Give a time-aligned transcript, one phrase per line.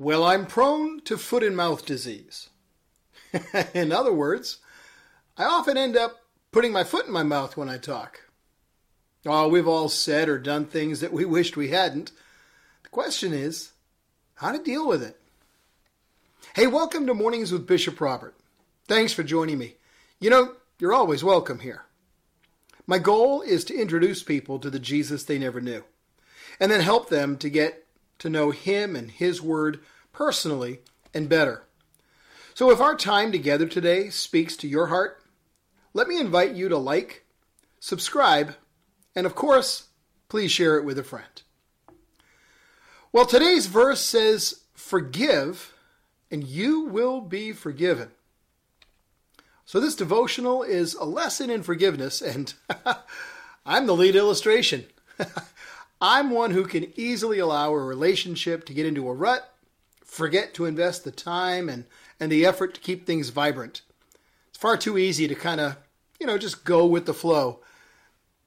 [0.00, 2.50] Well, I'm prone to foot and mouth disease.
[3.74, 4.58] in other words,
[5.36, 6.20] I often end up
[6.52, 8.20] putting my foot in my mouth when I talk.
[9.26, 12.12] Oh, we've all said or done things that we wished we hadn't.
[12.84, 13.72] The question is,
[14.36, 15.18] how to deal with it.
[16.54, 18.36] Hey, welcome to Mornings with Bishop Robert.
[18.86, 19.74] Thanks for joining me.
[20.20, 21.86] You know, you're always welcome here.
[22.86, 25.82] My goal is to introduce people to the Jesus they never knew,
[26.60, 27.84] and then help them to get
[28.18, 29.80] to know Him and His Word
[30.12, 30.80] personally
[31.14, 31.64] and better.
[32.54, 35.22] So if our time together today speaks to your heart,
[35.94, 37.24] let me invite you to like,
[37.80, 38.54] subscribe,
[39.14, 39.88] and of course,
[40.28, 41.42] please share it with a friend.
[43.12, 45.74] Well, today's verse says, Forgive,
[46.30, 48.10] and you will be forgiven.
[49.64, 52.54] So, this devotional is a lesson in forgiveness, and
[53.66, 54.86] I'm the lead illustration.
[56.00, 59.52] I'm one who can easily allow a relationship to get into a rut,
[60.04, 61.84] forget to invest the time and,
[62.20, 63.82] and the effort to keep things vibrant.
[64.48, 65.76] It's far too easy to kind of,
[66.20, 67.60] you know, just go with the flow.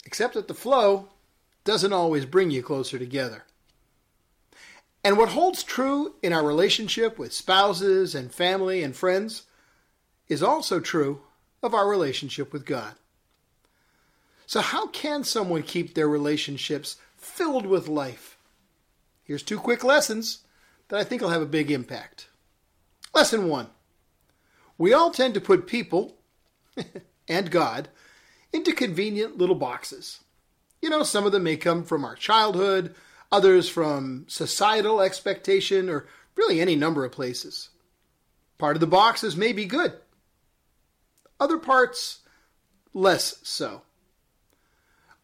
[0.06, 1.10] Except that the flow
[1.64, 3.44] doesn't always bring you closer together.
[5.04, 9.44] And what holds true in our relationship with spouses and family and friends
[10.28, 11.22] is also true
[11.64, 12.96] of our relationship with God.
[14.46, 18.38] So, how can someone keep their relationships filled with life.
[19.24, 20.40] Here's two quick lessons
[20.90, 22.28] that I think will have a big impact.
[23.14, 23.68] Lesson one
[24.78, 26.18] We all tend to put people
[27.28, 27.90] and God
[28.52, 30.20] into convenient little boxes.
[30.82, 32.96] You know, some of them may come from our childhood,
[33.32, 37.70] others from societal expectation, or really any number of places.
[38.58, 39.94] Part of the boxes may be good,
[41.40, 42.20] other parts
[42.94, 43.84] less so.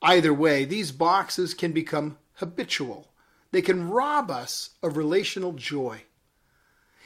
[0.02, 3.08] Either way, these boxes can become habitual.
[3.52, 6.04] They can rob us of relational joy.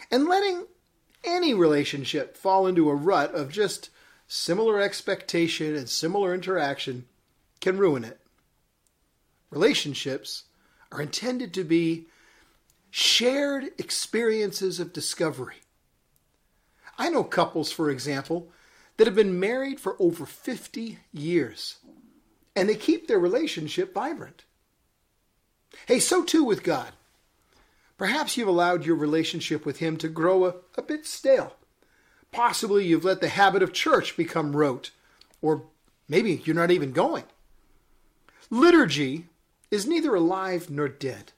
[0.09, 0.66] And letting
[1.24, 3.90] any relationship fall into a rut of just
[4.28, 7.06] similar expectation and similar interaction
[7.59, 8.19] can ruin it.
[9.50, 10.44] Relationships
[10.91, 12.08] are intended to be
[12.90, 15.58] shared experiences of discovery.
[16.97, 18.52] I know couples, for example,
[18.97, 21.78] that have been married for over 50 years
[22.56, 24.44] and they keep their relationship vibrant.
[25.88, 26.91] Hey, so too with God.
[27.97, 31.56] Perhaps you've allowed your relationship with Him to grow a, a bit stale.
[32.31, 34.91] Possibly you've let the habit of church become rote,
[35.41, 35.63] or
[36.07, 37.25] maybe you're not even going.
[38.50, 39.28] Liturgy
[39.69, 41.31] is neither alive nor dead.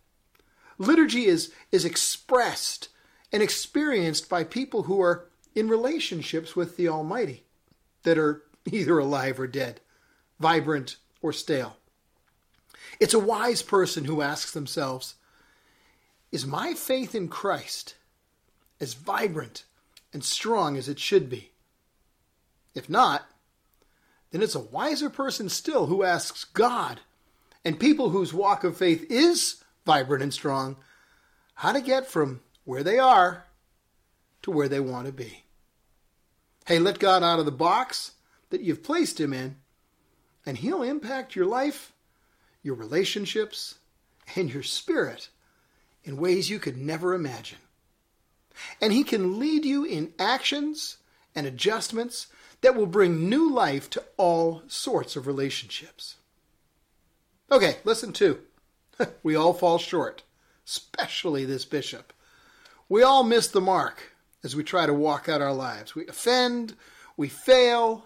[0.77, 2.89] Liturgy is, is expressed
[3.31, 5.25] and experienced by people who are
[5.55, 7.43] in relationships with the Almighty
[8.03, 9.81] that are either alive or dead,
[10.43, 11.77] vibrant or stale.
[12.99, 15.15] It's a wise person who asks themselves
[16.33, 17.95] Is my faith in Christ
[18.81, 19.63] as vibrant
[20.11, 21.51] and strong as it should be?
[22.75, 23.23] If not,
[24.31, 26.99] then it's a wiser person still who asks God
[27.63, 30.75] and people whose walk of faith is vibrant and strong
[31.55, 33.45] how to get from where they are
[34.41, 35.45] to where they want to be.
[36.65, 38.11] Hey, let God out of the box
[38.49, 39.55] that you've placed Him in
[40.45, 41.93] and He'll impact your life,
[42.61, 43.75] your relationships,
[44.35, 45.29] and your spirit
[46.03, 47.59] in ways you could never imagine.
[48.81, 50.97] And He can lead you in actions
[51.35, 52.27] and adjustments
[52.61, 56.15] that will bring new life to all sorts of relationships.
[57.51, 58.39] Okay, listen to.
[59.23, 60.23] we all fall short,
[60.65, 62.13] especially this bishop.
[62.87, 64.13] We all miss the mark
[64.43, 65.95] as we try to walk out our lives.
[65.95, 66.75] We offend,
[67.17, 68.05] we fail,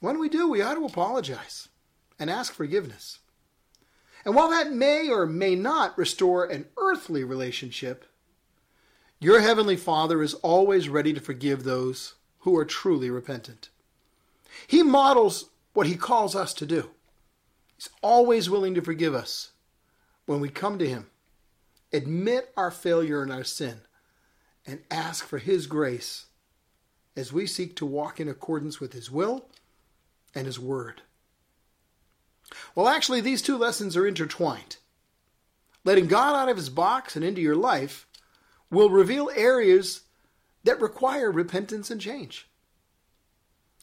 [0.00, 1.68] when we do, we ought to apologize
[2.18, 3.18] and ask forgiveness.
[4.24, 8.04] And while that may or may not restore an earthly relationship,
[9.20, 13.68] your Heavenly Father is always ready to forgive those who are truly repentant.
[14.66, 16.90] He models what He calls us to do.
[17.76, 19.52] He's always willing to forgive us
[20.26, 21.06] when we come to Him,
[21.92, 23.80] admit our failure and our sin,
[24.66, 26.26] and ask for His grace
[27.16, 29.48] as we seek to walk in accordance with His will
[30.34, 31.02] and His Word.
[32.74, 34.76] Well, actually, these two lessons are intertwined.
[35.84, 38.06] letting God out of his box and into your life
[38.70, 40.02] will reveal areas
[40.64, 42.48] that require repentance and change.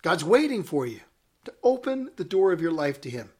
[0.03, 0.99] God's waiting for you
[1.45, 3.31] to open the door of your life to him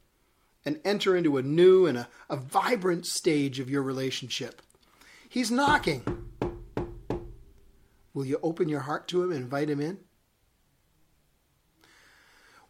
[0.64, 4.62] and enter into a new and a, a vibrant stage of your relationship.
[5.28, 6.02] He's knocking.
[8.14, 9.98] Will you open your heart to him and invite him in?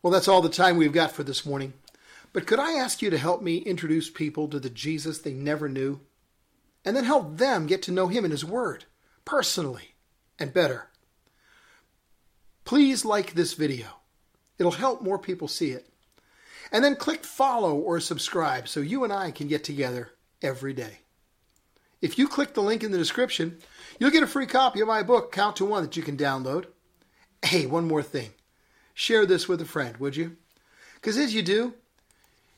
[0.06, 1.72] Well, that's all the time we've got for this morning.
[2.32, 5.68] But could I ask you to help me introduce people to the Jesus they never
[5.68, 5.98] knew?
[6.84, 8.84] And then help them get to know him and his word
[9.24, 9.96] personally
[10.38, 10.90] and better.
[12.64, 13.86] Please like this video.
[14.60, 15.88] It'll help more people see it.
[16.70, 21.00] And then click follow or subscribe so you and I can get together every day.
[22.00, 23.58] If you click the link in the description,
[23.98, 26.66] you'll get a free copy of my book, Count to One, that you can download.
[27.44, 28.30] Hey, one more thing.
[28.98, 30.38] Share this with a friend, would you?
[30.94, 31.74] Because as you do,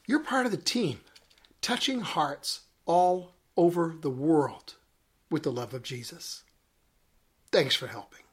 [0.07, 1.01] you're part of the team,
[1.61, 4.77] touching hearts all over the world
[5.33, 6.45] with the love of Jesus.
[7.51, 8.28] Thanks for helping.